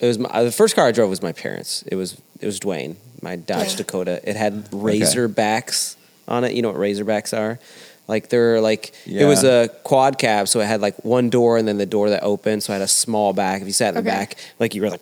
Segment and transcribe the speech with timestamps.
[0.00, 1.82] It was my, uh, the first car I drove was my parents.
[1.86, 3.76] It was it was Dwayne, my Dodge Yeah.
[3.76, 4.20] Dakota.
[4.28, 5.96] It had Razorbacks
[6.28, 6.52] on it.
[6.52, 7.58] You know what Razorbacks are?
[8.06, 11.66] Like they're like it was a quad cab, so it had like one door and
[11.66, 12.62] then the door that opened.
[12.62, 13.60] So I had a small back.
[13.62, 14.18] If you sat in the Okay.
[14.18, 15.00] back, like you were like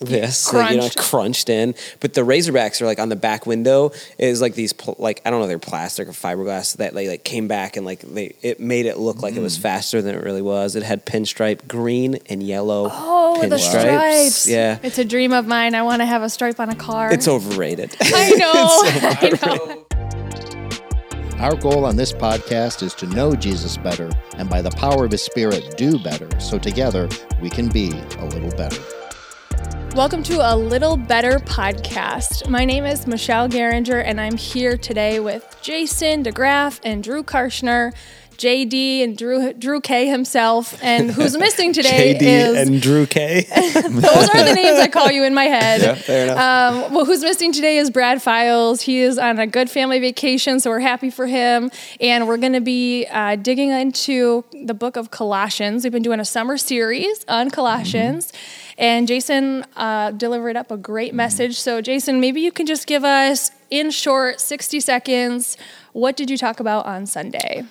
[0.00, 0.98] this, like, you know, Crunched.
[0.98, 1.74] crunched in.
[2.00, 5.30] But the Razorbacks are like on the back window is like these pl- like I
[5.30, 8.60] don't know, they're plastic or fiberglass that they like came back and like they it
[8.60, 9.62] made it look like it was mm.
[9.62, 10.76] faster than it really was.
[10.76, 12.88] It had pinstripe green and yellow.
[12.90, 13.60] Oh, the pinstripes.
[13.60, 14.48] stripes.
[14.48, 14.78] Yeah.
[14.82, 15.74] It's a dream of mine.
[15.74, 17.12] I want to have a stripe on a car.
[17.12, 17.96] It's overrated.
[18.02, 19.38] I know.
[19.46, 19.80] I know.
[21.38, 25.10] Our goal on this podcast is to know Jesus better and by the power of
[25.10, 27.08] his Spirit do better so together
[27.42, 28.82] we can be a little better.
[29.94, 32.48] Welcome to a Little Better podcast.
[32.50, 37.94] My name is Michelle Geringer, and I'm here today with Jason DeGraff and Drew Karshner,
[38.36, 40.78] JD and Drew Drew K himself.
[40.82, 43.46] And who's missing today JD is and Drew K.
[43.74, 45.80] those are the names I call you in my head.
[45.80, 46.38] yeah, fair enough.
[46.38, 48.82] Um, well, who's missing today is Brad Files.
[48.82, 51.70] He is on a good family vacation, so we're happy for him.
[52.00, 55.84] And we're going to be uh, digging into the book of Colossians.
[55.84, 58.32] We've been doing a summer series on Colossians.
[58.76, 61.58] And Jason uh, delivered up a great message.
[61.60, 65.56] So, Jason, maybe you can just give us, in short, 60 seconds,
[65.92, 67.64] what did you talk about on Sunday?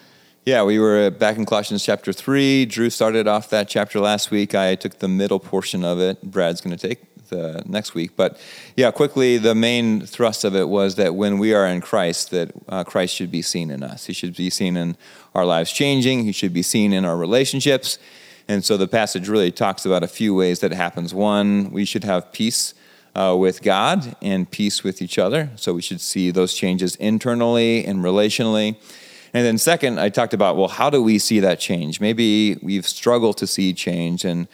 [0.46, 2.66] Yeah, we were back in Colossians chapter 3.
[2.66, 4.54] Drew started off that chapter last week.
[4.54, 6.22] I took the middle portion of it.
[6.22, 7.00] Brad's going to take
[7.30, 8.18] the next week.
[8.18, 8.38] But
[8.76, 12.52] yeah, quickly, the main thrust of it was that when we are in Christ, that
[12.68, 14.08] uh, Christ should be seen in us.
[14.08, 14.98] He should be seen in
[15.34, 16.26] our lives changing.
[16.26, 17.98] He should be seen in our relationships.
[18.50, 21.14] And so the passage really talks about a few ways that it happens.
[21.14, 22.74] One, we should have peace
[23.16, 25.52] uh, with God and peace with each other.
[25.56, 28.76] So we should see those changes internally and relationally.
[29.34, 32.00] And then, second, I talked about, well, how do we see that change?
[32.00, 34.24] Maybe we've struggled to see change.
[34.26, 34.48] And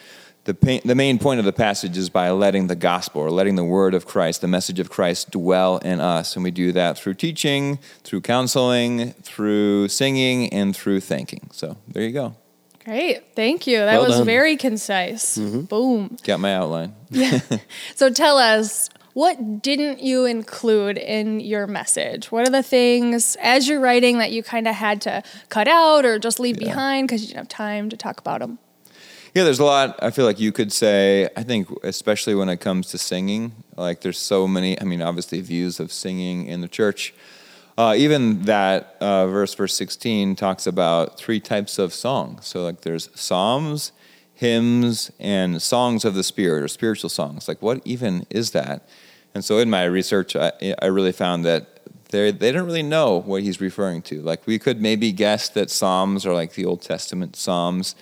[0.45, 3.55] the, pa- the main point of the passage is by letting the gospel or letting
[3.55, 6.36] the word of Christ, the message of Christ, dwell in us.
[6.36, 11.49] And we do that through teaching, through counseling, through singing, and through thanking.
[11.52, 12.36] So there you go.
[12.86, 13.36] Great.
[13.36, 13.80] Thank you.
[13.80, 14.25] That Well was done.
[14.25, 15.37] very concise.
[15.37, 15.61] Mm-hmm.
[15.64, 16.17] Boom.
[16.23, 16.95] Got my outline.
[17.09, 17.39] yeah.
[17.95, 22.31] So tell us, what didn't you include in your message?
[22.31, 26.05] What are the things as you're writing that you kind of had to cut out
[26.05, 28.59] or just leave behind because you didn't have time to talk about them?
[29.35, 29.99] Yeah, there's a lot.
[30.02, 31.27] I feel like you could say.
[31.35, 34.80] I think, especially when it comes to singing, like there's so many.
[34.80, 37.13] I mean, obviously, views of singing in the church.
[37.77, 42.47] Uh, even that uh, verse, verse 16, talks about three types of songs.
[42.47, 43.91] So, like, there's psalms,
[44.39, 47.50] hymns, and songs of the spirit or spiritual songs.
[47.50, 48.88] Like, what even is that?
[49.33, 53.20] And so, in my research, I, I really found that they they don't really know
[53.20, 54.22] what he's referring to.
[54.22, 57.95] Like, we could maybe guess that psalms are like the Old Testament psalms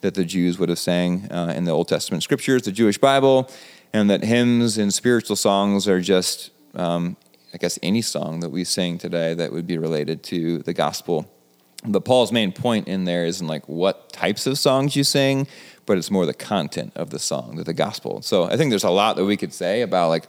[0.00, 3.50] that the Jews would have sang uh, in the Old Testament scriptures, the Jewish Bible,
[3.92, 7.18] and that hymns and spiritual songs are just, um,
[7.52, 11.30] I guess, any song that we sing today that would be related to the gospel.
[11.84, 15.48] But Paul's main point in there isn't like what types of songs you sing,
[15.86, 18.22] but it's more the content of the song, the, gospel.
[18.22, 20.26] So I think there's a lot that we could say about like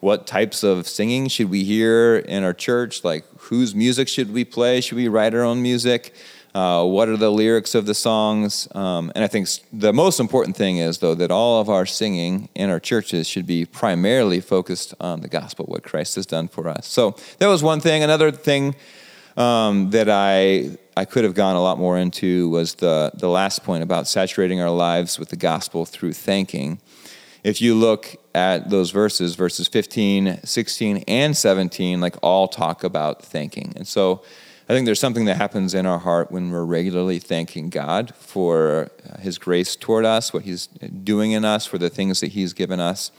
[0.00, 4.44] what types of singing should we hear in our church, like whose music should we
[4.44, 4.80] play?
[4.80, 6.12] Should we write our own music?
[6.54, 8.68] Uh, what are the lyrics of the songs?
[8.74, 12.50] Um, and I think the most important thing is, though, that all of our singing
[12.54, 16.68] in our churches should be primarily focused on the gospel, what Christ has done for
[16.68, 16.86] us.
[16.86, 18.02] So that was one thing.
[18.02, 18.74] Another thing
[19.36, 23.64] um, that I I could have gone a lot more into was the the last
[23.64, 26.80] point about saturating our lives with the gospel through thanking.
[27.42, 33.22] If you look at those verses, verses 15, 16, and 17, like all talk about
[33.24, 33.72] thanking.
[33.74, 34.22] And so
[34.68, 38.90] I think there's something that happens in our heart when we're regularly thanking God for
[39.18, 42.78] his grace toward us, what he's doing in us, for the things that he's given
[42.78, 43.10] us.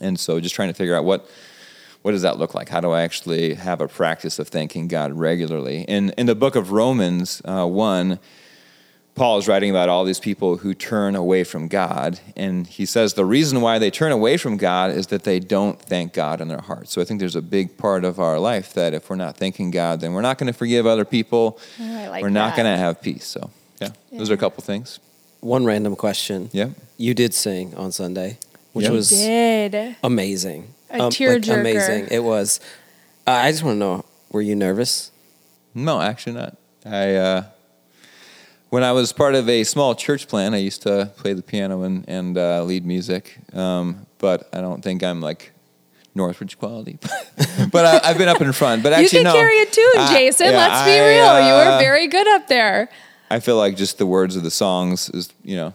[0.00, 1.28] And so just trying to figure out what
[2.06, 2.68] what does that look like?
[2.68, 5.82] How do I actually have a practice of thanking God regularly?
[5.88, 8.20] In in the book of Romans uh, one,
[9.16, 13.14] Paul is writing about all these people who turn away from God, and he says
[13.14, 16.46] the reason why they turn away from God is that they don't thank God in
[16.46, 16.88] their heart.
[16.88, 19.72] So I think there's a big part of our life that if we're not thanking
[19.72, 21.58] God, then we're not going to forgive other people.
[21.80, 23.24] Oh, like we're not going to have peace.
[23.26, 23.50] So
[23.80, 25.00] yeah, those are a couple things.
[25.40, 26.50] One random question.
[26.52, 26.68] Yeah.
[26.98, 28.38] You did sing on Sunday,
[28.74, 28.92] which Yeah.
[28.92, 29.96] was Did.
[30.04, 30.68] amazing.
[30.90, 31.60] A Um, tearjerker.
[31.60, 32.08] amazing.
[32.10, 32.60] It was.
[33.26, 35.10] Uh, I just want to know, were you nervous?
[35.74, 36.56] No, actually not.
[36.84, 37.42] I uh,
[38.70, 41.82] when I was part of a small church plant, I used to play the piano
[41.82, 43.38] and, and uh, lead music.
[43.52, 45.52] Um, but I don't think I'm like
[46.14, 46.98] Northridge quality.
[47.72, 48.82] but I, I've been up in front.
[48.82, 49.32] But You actually, can no.
[49.34, 50.46] carry a tune, I- Jason.
[50.52, 51.46] yeah, Let's be I, real.
[51.48, 52.88] you were uh, very good up there.
[53.30, 55.74] I feel like just the words of the songs is you know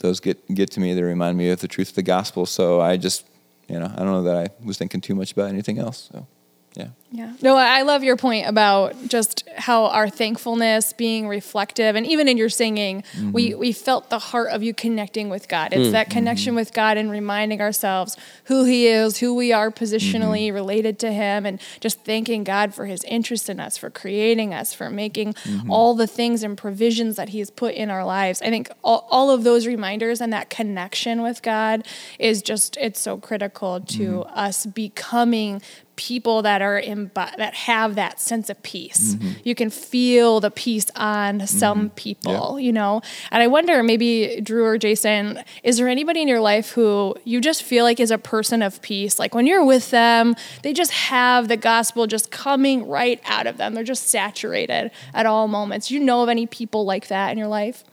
[0.00, 0.92] those get get to me.
[0.94, 2.46] They remind me of the truth of the gospel.
[2.46, 3.24] So I just,
[3.70, 6.10] you know, I don't know that I was thinking too much about anything else.
[6.12, 6.26] So,
[6.74, 6.88] yeah.
[7.12, 7.32] Yeah.
[7.42, 12.36] No, I love your point about just how our thankfulness being reflective and even in
[12.36, 13.32] your singing, Mm-hmm.
[13.32, 15.72] we we felt the heart of you connecting with God.
[15.72, 20.46] It's that connection with God and reminding ourselves who he is, who we are positionally
[20.46, 20.54] Mm-hmm.
[20.54, 24.72] related to him and just thanking God for his interest in us, for creating us,
[24.72, 25.70] for making Mm-hmm.
[25.70, 28.40] all the things and provisions that he's put in our lives.
[28.40, 31.84] I think all, all of those reminders and that connection with God
[32.20, 34.38] is just it's so critical to Mm-hmm.
[34.38, 35.60] us becoming
[35.96, 39.14] people that are in that have that sense of peace.
[39.14, 39.40] Mm-hmm.
[39.44, 43.02] You can feel the peace on some people, you know.
[43.30, 47.40] And I wonder maybe Drew or Jason, is there anybody in your life who you
[47.40, 49.18] just feel like is a person of peace?
[49.18, 53.56] Like when you're with them, they just have the gospel just coming right out of
[53.56, 53.74] them.
[53.74, 55.90] They're just saturated at all moments.
[55.90, 57.84] You know of any people like that in your life?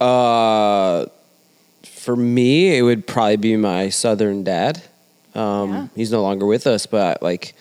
[0.00, 1.06] Uh,
[1.84, 4.82] for me, it would probably be my southern dad.
[5.34, 5.86] Um, Yeah.
[5.96, 7.54] He's no longer with us, but like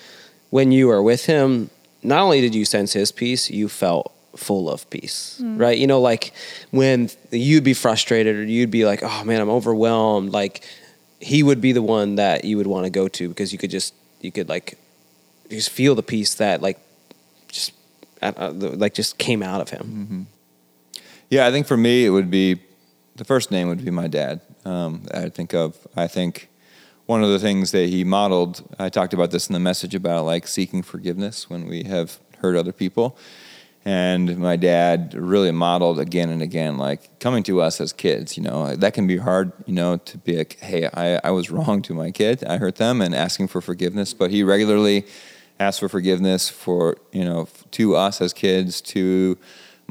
[0.50, 1.70] when you were with him,
[2.04, 5.78] not only did you sense his peace, you felt full of peace, right?
[5.78, 6.34] You know, like
[6.72, 10.64] when you'd be frustrated or you'd be like, "Oh man, I'm overwhelmed." Like
[11.20, 13.70] he would be the one that you would want to go to because you could
[13.72, 14.78] just you could like
[15.50, 16.80] just feel the peace that like
[17.50, 17.74] just
[18.22, 20.28] uh, like just came out of him.
[21.30, 22.60] Yeah, I think for me it would be
[23.16, 24.42] the first name would be my dad.
[24.66, 25.76] Um, I think of.
[25.96, 26.48] I think
[27.06, 28.64] one of the things that he modeled.
[28.80, 32.56] I talked about this in the message about like seeking forgiveness when we have hurt
[32.56, 33.18] other people,
[33.84, 38.38] and my dad really modeled again and again, like coming to us as kids.
[38.38, 39.52] You know that can be hard.
[39.66, 42.44] You know to be like, hey, I, I was wrong to my kid.
[42.44, 44.14] I hurt them, and asking for forgiveness.
[44.14, 45.06] But he regularly
[45.60, 49.38] asked for forgiveness for you know to us as kids to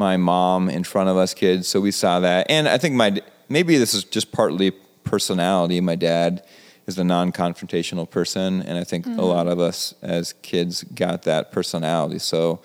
[0.01, 1.69] my mom in front of us kids.
[1.69, 2.47] So we saw that.
[2.51, 4.73] And I think my, maybe this is just partly
[5.05, 5.81] personality.
[5.81, 6.43] My dad
[6.87, 8.63] is a non confrontational person.
[8.63, 9.21] And I think a mm-hmm.
[9.21, 12.19] lot of us as kids got that personality.
[12.19, 12.61] So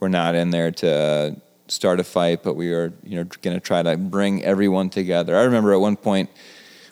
[0.00, 1.36] we're not in there to
[1.68, 5.36] start a fight, but we are, you know, going to try to bring everyone together.
[5.36, 6.30] I remember at one point,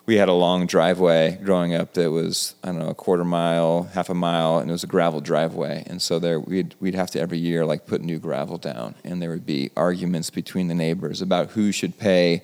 [0.06, 3.84] we had a long driveway growing up that was I don't know a quarter mile,
[3.94, 5.82] half a mile, and it was a gravel driveway.
[5.86, 9.22] And so there we'd we'd have to every year like put new gravel down, and
[9.22, 12.42] there would be arguments between the neighbors about who should pay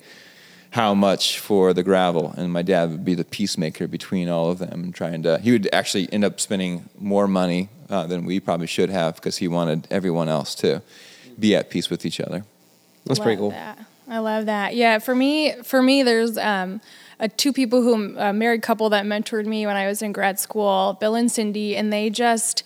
[0.71, 2.33] how much for the gravel.
[2.37, 5.69] And my dad would be the peacemaker between all of them, trying to he would
[5.73, 9.87] actually end up spending more money uh, than we probably should have because he wanted
[9.91, 10.81] everyone else to
[11.37, 12.45] be at peace with each other.
[13.05, 13.51] That's pretty cool.
[13.51, 13.79] That.
[14.07, 14.75] I love that.
[14.75, 16.81] Yeah, for me, for me, there's um,
[17.19, 20.39] uh, two people who a married couple that mentored me when I was in grad
[20.39, 22.63] school, Bill and Cindy, and they just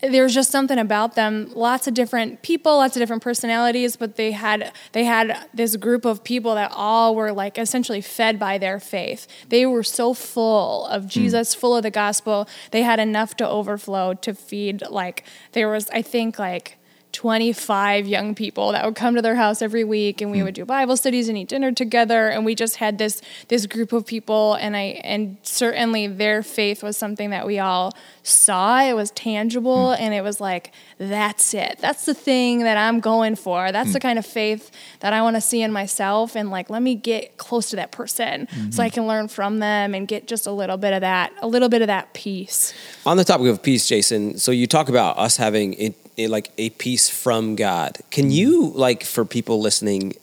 [0.00, 1.50] there's just something about them.
[1.54, 6.04] Lots of different people lots of different personalities but they had they had this group
[6.04, 9.26] of people that all were like essentially fed by their faith.
[9.48, 11.08] They were so full of hmm.
[11.08, 15.88] jesus full of the gospel they had enough to overflow to feed like there was
[15.90, 16.77] i think like
[17.18, 20.44] 25 young people that would come to their house every week and we hmm.
[20.44, 23.92] would do bible studies and eat dinner together and we just had this this group
[23.92, 27.92] of people and i and certainly their faith was something that we all
[28.22, 28.80] saw.
[28.82, 30.00] It was tangible hmm.
[30.00, 31.78] and it was like that's it.
[31.80, 33.72] That's the thing that i'm going for.
[33.72, 33.94] That's hmm.
[33.94, 36.94] the kind of faith that i want to see in myself and like let me
[36.94, 38.94] get close to that person so i mm-hmm.
[38.94, 41.82] can learn from them and get just a little bit of that a little bit
[41.82, 42.72] of that peace.
[43.04, 46.50] On the topic of peace, Jason, so you talk about us having a, a, like
[46.58, 47.98] a peace from God.
[48.10, 50.14] Can you like for people listening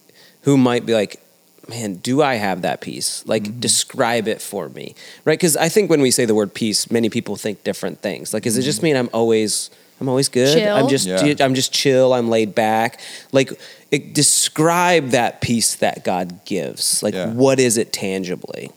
[0.41, 1.19] who might be like,
[1.67, 3.23] man, do I have that peace?
[3.25, 3.59] Like mm-hmm.
[3.59, 4.93] describe it for me.
[5.23, 5.39] Right?
[5.39, 8.33] Cuz I think when we say the word peace, many people think different things.
[8.33, 8.85] Like does it just mm-hmm.
[8.85, 10.57] mean I'm always I'm always good.
[10.57, 10.75] Chill.
[10.75, 11.35] I'm just Yeah.
[11.39, 12.99] I'm just chill, I'm laid back.
[13.31, 13.53] Like
[13.91, 17.01] it, describe that peace that God gives.
[17.01, 17.27] Like Yeah.
[17.27, 18.71] what is it tangibly?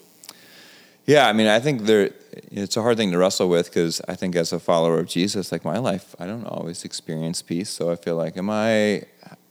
[1.07, 2.11] Yeah, I mean, I think there
[2.51, 5.53] it's a hard thing to wrestle with because I think as a follower of Jesus,
[5.53, 7.71] like my life, I don't always experience peace.
[7.71, 9.03] So I feel like, am I?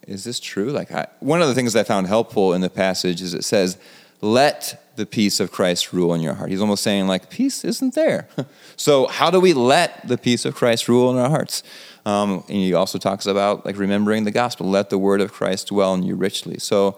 [0.08, 0.70] Is this true?
[0.70, 3.77] Like, I, one of the things I found helpful in the passage is it says,
[4.22, 7.94] "Let the peace of Christ rule in your heart." He's almost saying like, peace isn't
[7.94, 8.27] there.
[8.75, 11.63] so how do we let the peace of Christ rule in our hearts?
[12.06, 14.70] Um, and he also talks about like remembering the gospel.
[14.70, 16.58] Let the word of Christ dwell in you richly.
[16.58, 16.98] So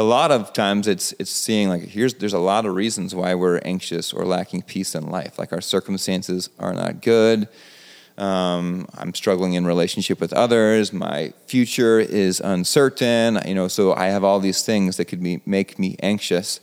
[0.00, 3.34] a lot of times it's it's seeing like here's there's a lot of reasons why
[3.34, 5.38] we're anxious or lacking peace in life.
[5.38, 7.48] Like our circumstances are not good.
[8.16, 10.92] Um, I'm struggling in relationship with others.
[10.92, 13.40] My future is uncertain.
[13.46, 16.60] You know, so I have all these things that could be, make me anxious.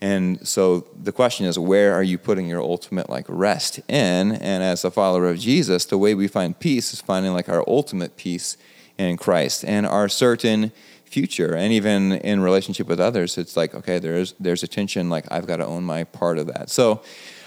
[0.00, 4.32] And so the question is, where are you putting your ultimate like rest in?
[4.32, 7.64] And as a follower of Jesus, the way we find peace is finding like our
[7.66, 8.56] ultimate peace
[8.96, 10.72] in Christ and our certain
[11.10, 15.24] future and even in relationship with others it's like okay there's there's a tension like
[15.32, 17.02] i've got to own my part of that so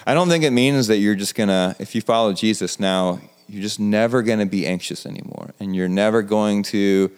[0.06, 3.18] i don't think it means that you're just gonna if you follow jesus now
[3.48, 7.10] you're just never gonna be anxious anymore and you're never going to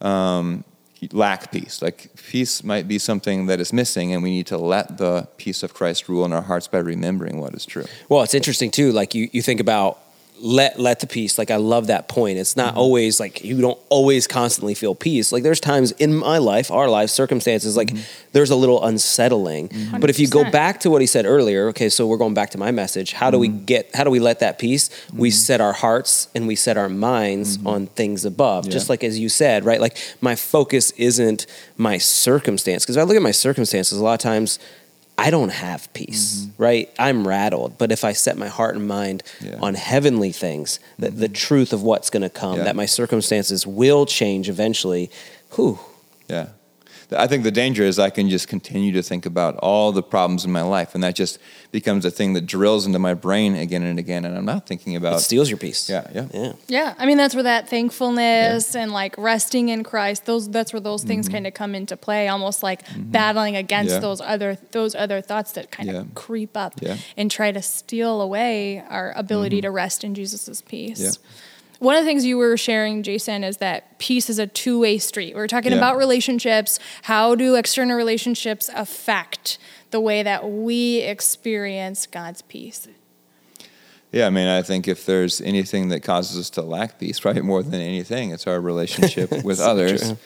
[0.00, 0.64] um,
[1.12, 4.96] lack peace like peace might be something that is missing and we need to let
[4.96, 8.32] the peace of christ rule in our hearts by remembering what is true Well, it's
[8.34, 8.90] interesting too.
[8.90, 9.98] Like you, you think about
[10.40, 11.38] let let the peace.
[11.38, 12.38] Like I love that point.
[12.38, 15.32] It's not always like you don't always constantly feel peace.
[15.32, 17.92] Like there's times in my life, our life, circumstances, like
[18.32, 19.70] there's a little unsettling.
[20.00, 22.50] But if you go back to what he said earlier, okay, so we're going back
[22.50, 23.12] to my message.
[23.12, 23.94] How do we get?
[23.94, 24.90] How do we let that peace?
[25.12, 28.68] We set our hearts and we set our minds on things above.
[28.68, 29.80] Just like as you said, right?
[29.80, 34.20] Like my focus isn't my circumstance because I look at my circumstances a lot of
[34.20, 34.58] times.
[35.16, 36.62] I don't have peace, mm-hmm.
[36.62, 36.90] right?
[36.98, 37.78] I'm rattled.
[37.78, 39.58] But if I set my heart and mind Yeah.
[39.60, 42.64] on heavenly things, the, the truth of what's going to come, Yeah.
[42.64, 45.10] that my circumstances will change eventually,
[45.54, 45.78] whew,
[46.28, 46.48] Yeah.
[47.12, 50.44] I think the danger is I can just continue to think about all the problems
[50.44, 51.38] in my life, and that just
[51.72, 54.96] becomes a thing that drills into my brain again and again, and I'm not thinking
[54.96, 55.16] about.
[55.16, 55.88] it steals your peace.
[55.88, 56.28] Yeah, yeah.
[56.32, 56.52] Yeah.
[56.68, 60.80] Yeah, I mean that's where that thankfulness and like resting in Christ, those that's where
[60.80, 61.34] those things mm-hmm.
[61.34, 63.10] kind of come into play, almost like mm-hmm.
[63.10, 63.98] battling against Yeah.
[64.00, 66.00] those other those other thoughts that kind Yeah.
[66.00, 66.96] of creep up Yeah.
[67.16, 69.62] and try to steal away our ability mm-hmm.
[69.62, 71.18] to rest in Jesus' peace.
[71.80, 71.84] Yeah.
[71.86, 74.98] One of the things you were sharing, Jason, is that peace is a two way
[74.98, 75.34] street.
[75.34, 75.78] We are talking Yeah.
[75.78, 76.78] about relationships.
[77.02, 79.58] How do external relationships affect
[79.90, 82.88] the way that we experience God's peace?
[84.12, 87.42] Yeah, I mean, I think if there's anything that causes us to lack peace, right,
[87.42, 90.02] more than anything, it's our relationship with others.
[90.02, 90.18] true.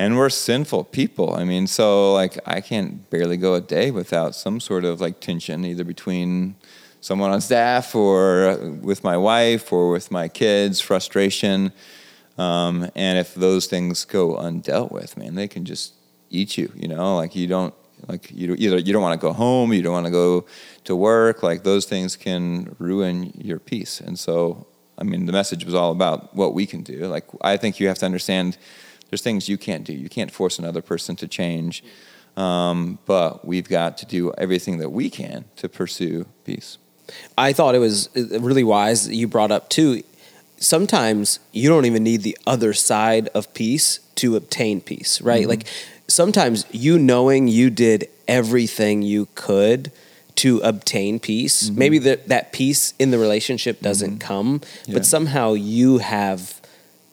[0.00, 1.34] And we're sinful people.
[1.34, 5.18] I mean, so like I can't barely go a day without some sort of like
[5.18, 6.54] tension, either between
[7.00, 11.72] someone on staff or with my wife or with my kids, frustration.
[12.36, 15.94] Um, and if those things go undealt with, man, they can just
[16.30, 16.72] eat you.
[16.74, 17.74] You know, like you don't
[18.06, 20.46] like you either you don't want to go home, you don't want to go
[20.84, 21.42] to work.
[21.42, 24.00] Like those things can ruin your peace.
[24.00, 27.06] And so, I mean, the message was all about what we can do.
[27.06, 28.56] Like I think you have to understand
[29.10, 29.92] there's things you can't do.
[29.92, 31.82] You can't force another person to change.
[32.36, 36.78] Um, but we've got to do everything that we can to pursue peace.
[37.36, 40.02] I thought it was uh, really wise that you brought up too.
[40.58, 45.42] Sometimes you don't even need the other side of peace to obtain peace, right?
[45.42, 45.50] Mm-hmm.
[45.50, 45.66] Like
[46.08, 49.92] sometimes you knowing you did everything you could
[50.36, 51.64] to obtain peace.
[51.70, 51.78] Mm-hmm.
[51.78, 54.94] Maybe that that peace in the relationship doesn't come, Yeah.
[54.94, 56.60] but somehow you have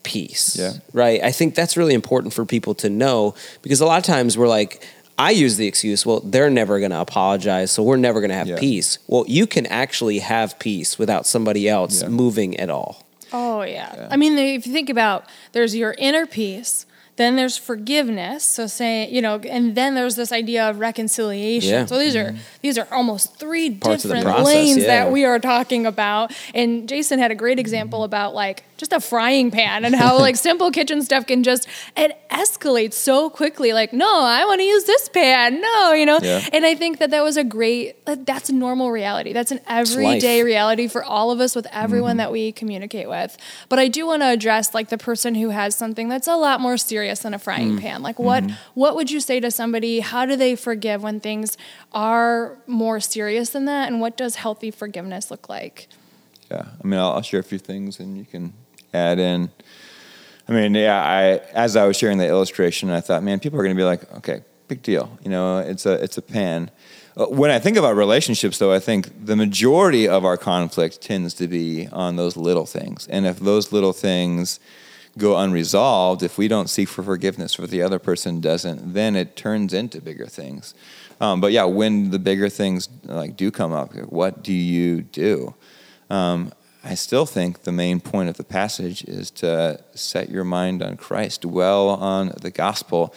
[0.04, 0.56] peace.
[0.58, 0.74] Yeah.
[0.94, 1.22] Right?
[1.24, 4.48] I think that's really important for people to know because a lot of times we're
[4.48, 4.84] like
[5.18, 8.36] I use the excuse, well, they're never going to apologize, so we're never going to
[8.36, 8.60] have Yeah.
[8.60, 8.98] peace.
[9.08, 12.10] Well, you can actually have peace without somebody else Yeah.
[12.10, 13.04] moving at all.
[13.34, 14.08] Oh yeah.
[14.12, 16.86] I mean, if you think about, there's your inner peace,
[17.18, 18.44] then there's forgiveness.
[18.44, 21.70] So saying, you know, and then there's this idea of reconciliation.
[21.70, 21.86] Yeah.
[21.86, 22.38] So these are mm-hmm.
[22.62, 24.88] these are almost three Parts different process, lanes yeah.
[24.88, 26.34] that we are talking about.
[26.54, 28.06] And Jason had a great example mm-hmm.
[28.06, 32.18] about like just a frying pan and how like simple kitchen stuff can just it
[32.30, 33.72] escalates so quickly.
[33.72, 35.62] Like, no, I want to use this pan.
[35.62, 36.20] No, you know.
[36.22, 36.46] Yeah.
[36.52, 38.06] And I think that that was a great.
[38.06, 39.32] that- That's a normal reality.
[39.32, 42.18] That's an everyday reality for all of us with everyone mm-hmm.
[42.18, 43.38] that we communicate with.
[43.70, 46.60] But I do want to address like the person who has something that's a lot
[46.60, 48.02] more serious than a frying pan.
[48.02, 48.44] Like what
[48.74, 50.00] what would you say to somebody?
[50.00, 51.58] How do they forgive when things
[51.92, 53.92] are more serious than that?
[53.92, 55.88] And what does healthy forgiveness look like?
[56.52, 58.54] Yeah, I mean, I'll, I'll share a few things, and you can
[58.94, 59.50] add in.
[60.48, 63.64] I mean, yeah, I as I was sharing the illustration, I thought, man, people are
[63.64, 66.70] going to be like, okay, big deal, you know, it's a it's a pan.
[67.18, 71.34] Uh, When I think about relationships, though, I think the majority of our conflict tends
[71.36, 74.60] to be on those little things, and if those little things
[75.18, 79.36] go unresolved, if we don't seek for forgiveness, for the other person doesn't, then it
[79.36, 80.74] turns into bigger things.
[81.22, 85.56] Um, but yeah, when the bigger things like do come up, what do you do?
[86.10, 86.52] Um,
[86.84, 90.98] I still think the main point of the passage is to set your mind on
[90.98, 93.14] Christ, dwell on the gospel.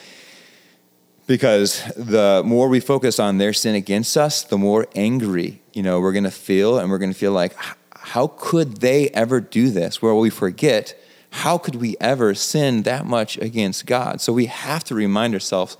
[1.27, 6.01] Because the more we focus on their sin against us, the more angry, you know,
[6.01, 7.55] we're going to feel, and we're going to feel like,
[7.91, 10.01] how could they ever do this?
[10.01, 10.99] Where we forget,
[11.31, 14.21] how could we ever sin that much against God?
[14.21, 15.77] So we have to remind ourselves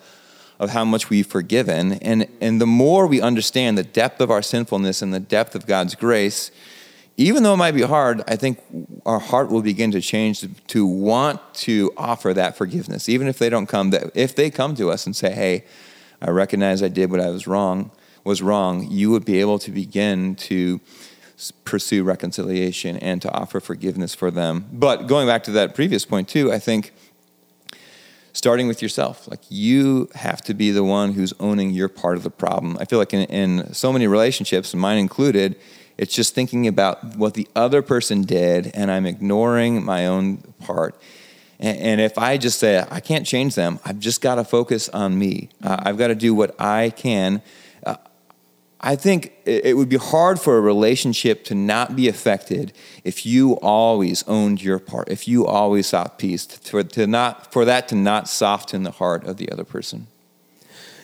[0.61, 4.43] of how much we've forgiven, and and the more we understand the depth of our
[4.43, 6.51] sinfulness and the depth of God's grace,
[7.17, 8.59] even though it might be hard, I think
[9.07, 13.49] our heart will begin to change to, want to offer that forgiveness, even if they
[13.49, 13.91] don't come.
[13.91, 15.65] That if they come to us and say, "Hey,
[16.21, 17.93] I recognize I did what I was wrong,
[18.25, 20.81] was wrong," you would be able to begin to
[21.65, 24.67] pursue reconciliation and to offer forgiveness for them.
[24.73, 26.93] But going back to that previous point too, I think
[28.33, 29.29] starting with yourself.
[29.29, 32.77] Like you have to be the one who's owning your part of the problem.
[32.81, 35.57] I feel like in, in so many relationships, mine included,
[35.99, 40.95] it's just thinking about what the other person did and I'm ignoring my own part.
[41.61, 45.19] And, if I just say, I can't change them, I've just got to focus on
[45.19, 45.49] me.
[45.61, 47.43] Uh, I've got to do what I can.
[48.81, 53.55] I think it, would be hard for a relationship to not be affected if you
[53.55, 57.97] always owned your part, if you always sought peace, for, to not, for that to
[57.97, 60.07] not soften the heart of the other person.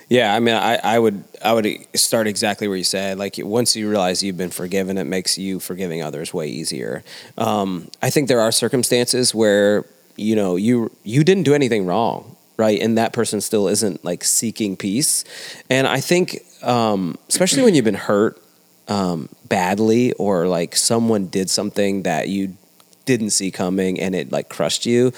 [0.09, 3.19] Yeah, I mean, I, I would I would start exactly where you said.
[3.19, 7.02] Like once you realize you've been forgiven, it makes you forgiving others way easier.
[7.38, 12.34] Um, I think there are circumstances where you know you you didn't do anything wrong,
[12.56, 12.80] right?
[12.80, 15.25] And that person still isn't like seeking peace.
[15.68, 18.40] And I think, um, especially when you've been hurt
[18.88, 22.56] um, badly, or like someone did something that you
[23.04, 25.12] didn't see coming and it like crushed you.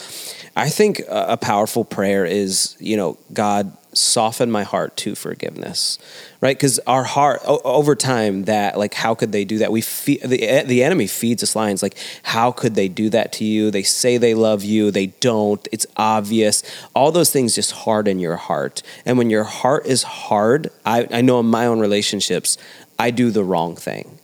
[0.57, 5.99] I think a, a powerful prayer is, you know, God soften my heart to forgiveness
[6.41, 6.57] right?
[6.57, 9.73] Because our heart o- over time that like how could they do that?
[9.73, 13.33] We feed the, eh, the enemy feeds us lines like how could they do that
[13.35, 13.71] to you?
[13.71, 16.63] They say they love you they don't it's obvious.
[16.95, 18.83] All those things just harden your heart.
[19.05, 22.59] And when your heart is hard i, I know in my own relationships
[22.99, 24.16] i do the wrong thing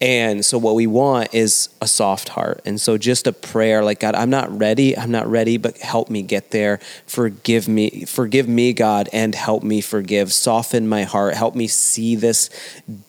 [0.00, 2.60] and so what we want is a soft heart.
[2.66, 4.96] And so just a prayer like God, I'm not ready.
[4.96, 6.78] I'm not ready, but help me get there.
[7.06, 8.04] Forgive me.
[8.04, 10.32] Forgive me, God, and help me forgive.
[10.32, 11.34] Soften my heart.
[11.34, 12.50] Help me see this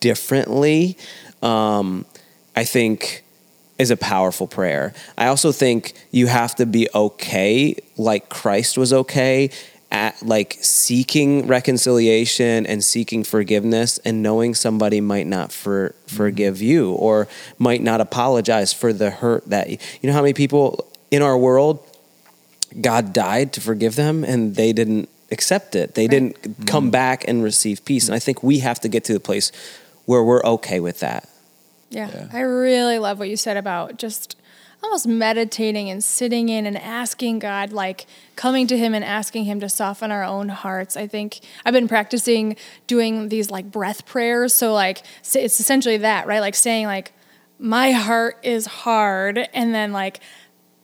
[0.00, 0.96] differently.
[1.42, 2.06] Um,
[2.56, 3.24] I think
[3.78, 4.92] is a powerful prayer.
[5.16, 9.50] I also think you have to be okay like Christ was okay
[9.90, 16.92] at like seeking reconciliation and seeking forgiveness and knowing somebody might not for forgive you
[16.92, 17.26] or
[17.58, 21.82] might not apologize for the hurt that you know how many people in our world
[22.80, 25.94] God died to forgive them and they didn't accept it.
[25.94, 26.10] They right.
[26.10, 26.90] didn't come mm-hmm.
[26.90, 28.08] back and receive peace.
[28.08, 29.52] And I think we have to get to the place
[30.04, 31.28] where we're okay with that.
[31.90, 32.10] Yeah.
[32.12, 32.28] yeah.
[32.32, 34.37] I really love what you said about just
[34.82, 39.60] almost meditating and sitting in and asking God, like coming to Him and asking Him
[39.60, 40.96] to soften our own hearts.
[40.96, 44.54] I think I've been practicing doing these like breath prayers.
[44.54, 45.02] So, like,
[45.34, 46.40] it's essentially that, right?
[46.40, 47.12] Like saying, like,
[47.58, 50.20] my heart is hard, and then like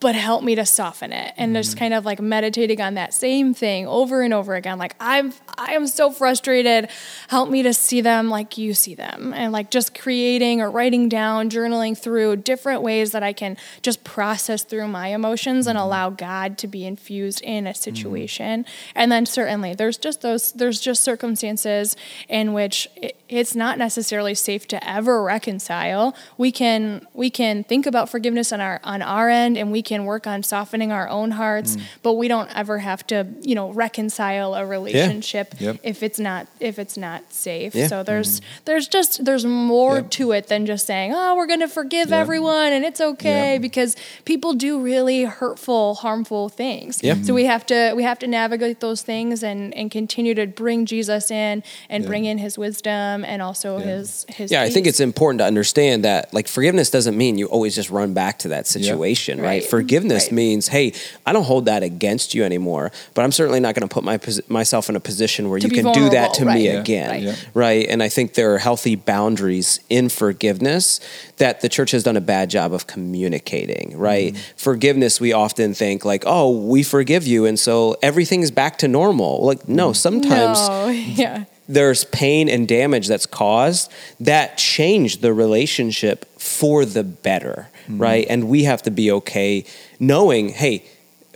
[0.05, 1.63] but help me to soften it and mm-hmm.
[1.63, 5.33] just kind of like meditating on that same thing over and over again like i'm
[5.57, 6.91] i am so frustrated
[7.29, 11.09] help me to see them like you see them and like just creating or writing
[11.09, 15.87] down journaling through different ways that i can just process through my emotions and mm-hmm.
[15.87, 17.75] allow god to be infused in a mm-hmm.
[17.75, 18.93] situation mm-hmm.
[18.95, 21.97] and then certainly there's just those there's just circumstances
[22.29, 27.87] in which it, it's not necessarily safe to ever reconcile we can we can think
[27.87, 31.09] about forgiveness on our on our end and we can can work on softening our
[31.09, 31.83] own hearts, mm.
[32.03, 35.73] but we don't ever have to, you know, reconcile a relationship yeah.
[35.73, 35.81] yep.
[35.83, 37.75] if it's not if it's not safe.
[37.75, 37.87] Yeah.
[37.87, 38.45] So there's mm.
[38.65, 40.11] there's just there's more yep.
[40.11, 42.21] to it than just saying, "Oh, we're going to forgive yep.
[42.21, 47.01] everyone and it's okay," because people do really hurtful, harmful things.
[47.25, 50.87] So we have to we have to navigate those things and and continue to bring
[50.87, 54.71] Jesus in and bring in his wisdom and also his his Yeah, peace.
[54.71, 58.13] I think it's important to understand that like forgiveness doesn't mean you always just run
[58.13, 59.47] back to that situation, right?
[59.47, 59.65] right?
[59.85, 60.33] Forgiveness right.
[60.33, 60.93] means, hey,
[61.27, 64.19] I don't hold that against you anymore, but I'm certainly not going to put my
[64.49, 66.55] myself in a position where to you can do that to right.
[66.55, 66.81] me yeah.
[66.81, 67.23] again, right.
[67.23, 67.37] Yeah.
[67.55, 67.87] right?
[67.89, 71.01] And I think there are healthy boundaries in forgiveness
[71.37, 74.33] that the church has done a bad job of communicating, right?
[74.35, 74.57] Mm-hmm.
[74.57, 79.45] Forgiveness, we often think like, oh, we forgive you, and so everything's back to normal.
[79.45, 79.95] Like, no, mm-hmm.
[79.95, 80.89] sometimes, no.
[81.25, 87.99] yeah there's pain and damage that's caused that change the relationship for the better mm-hmm.
[87.99, 88.27] right?
[88.29, 89.65] And we have to be okay
[89.99, 90.85] knowing, hey,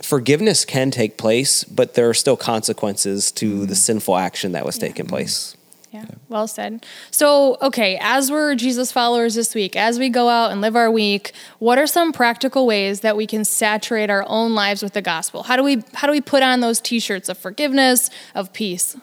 [0.01, 3.65] forgiveness can take place, but there are still consequences to mm-hmm.
[3.65, 4.87] the sinful action that was yeah.
[4.87, 5.55] taking place.
[5.91, 6.85] Yeah, well said.
[7.09, 10.91] So, okay, as we're Jesus followers this week, as we go out and live our
[10.91, 15.01] week, what are some practical ways that we can saturate our own lives with the
[15.01, 15.43] gospel?
[15.43, 18.97] How do we how do we put on those t-shirts of forgiveness, of peace?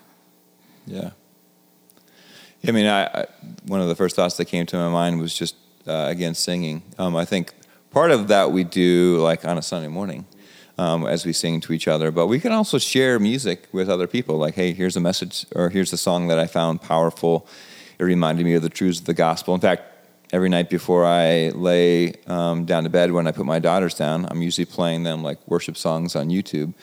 [0.86, 1.10] Yeah.
[2.64, 3.26] I mean, I, I
[3.64, 5.56] one of the first thoughts that came to my mind was just
[5.86, 6.82] uh, again singing.
[6.98, 7.54] Um, I think
[7.90, 10.26] part of that we do like on a Sunday morning.
[10.78, 14.06] Um, as we sing to each other, but we can also share music with other
[14.06, 14.36] people.
[14.36, 17.48] Like, hey, here's a message, or here's a song that I found powerful.
[17.98, 19.54] It reminded me of the truths of the gospel.
[19.54, 19.84] In fact,
[20.34, 24.26] every night before I lay um, down to bed, when I put my daughters down,
[24.30, 26.74] I'm usually playing them like worship songs on YouTube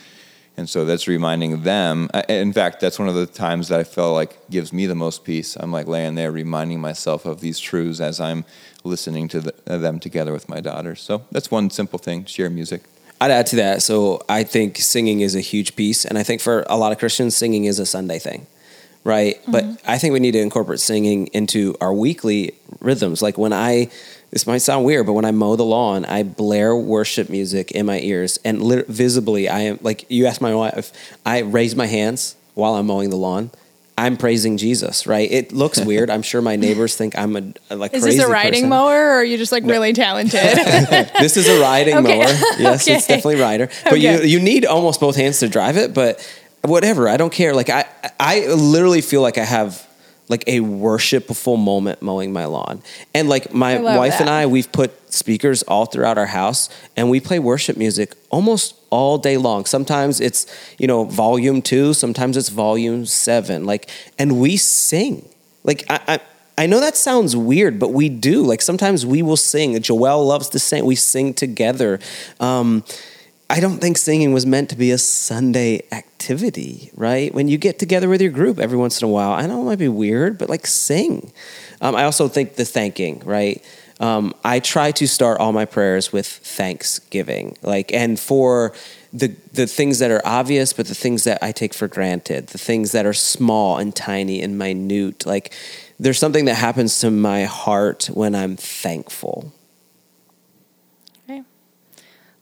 [0.55, 2.09] and so that's reminding them.
[2.29, 5.23] In fact, that's one of the times that I feel like gives me the most
[5.23, 5.55] peace.
[5.59, 8.45] I'm like laying there reminding myself of these truths as I'm
[8.83, 11.01] listening to the, them together with my daughters.
[11.01, 12.83] So that's one simple thing: share music.
[13.19, 13.81] I'd add to that.
[13.81, 16.99] So I think singing is a huge piece, and I think for a lot of
[16.99, 18.47] Christians, singing is a Sunday thing,
[19.03, 19.41] right?
[19.41, 19.51] Mm-hmm.
[19.51, 23.21] But I think we need to incorporate singing into our weekly rhythms.
[23.21, 23.89] Like when I,
[24.33, 27.85] this might sound weird, but when I mow the lawn, I blare worship music in
[27.85, 30.91] my ears, and lit- visibly, I am like you asked my wife,
[31.25, 33.51] I raise my hands while I'm mowing the lawn
[33.97, 35.31] I'm praising Jesus, right?
[35.31, 36.09] It looks weird.
[36.09, 37.93] I'm sure my neighbors think I'm a, a like.
[37.93, 38.69] Is this a riding person.
[38.69, 39.73] mower, or are you just like no.
[39.73, 40.33] really talented?
[41.19, 42.19] this is a riding okay.
[42.19, 42.25] mower.
[42.59, 42.97] Yes, okay.
[42.97, 43.69] it's definitely rider.
[43.83, 44.23] But okay.
[44.23, 45.93] you you need almost both hands to drive it.
[45.93, 46.27] But
[46.61, 47.53] whatever, I don't care.
[47.53, 47.85] Like I
[48.19, 49.87] I literally feel like I have
[50.29, 52.81] like a worshipful moment mowing my lawn.
[53.13, 54.21] And like my wife that.
[54.21, 58.75] and I, we've put speakers all throughout our house and we play worship music almost
[58.89, 59.65] all day long.
[59.65, 60.45] Sometimes it's,
[60.77, 63.65] you know, volume two, sometimes it's volume seven.
[63.65, 65.27] Like, and we sing.
[65.63, 66.19] Like, I, I
[66.55, 68.43] I know that sounds weird, but we do.
[68.43, 69.73] Like sometimes we will sing.
[69.75, 70.85] Joelle loves to sing.
[70.85, 71.99] We sing together.
[72.39, 72.83] Um,
[73.53, 77.31] I don't think singing was meant to be a Sunday activity, right?
[77.31, 79.65] When you get together with your group every once in a while, I know it
[79.65, 81.31] might be weird, but like sing.
[81.79, 83.63] Um, I also think the thanking, right?
[83.99, 88.73] Um, I try to start all my prayers with thanksgiving, like, and for
[89.13, 92.57] the the things that are obvious, but the things that I take for granted, the
[92.57, 95.53] things that are small and tiny and minute, like,
[95.99, 99.53] there's something that happens to my heart when I'm thankful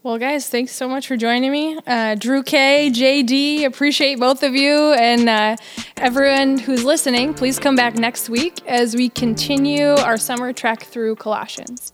[0.03, 1.77] well, guys, thanks so much for joining me.
[1.85, 4.93] Uh, Drew K, JD, appreciate both of you.
[4.93, 5.57] And uh,
[5.97, 11.17] everyone who's listening, please come back next week as we continue our summer trek through
[11.17, 11.93] Colossians.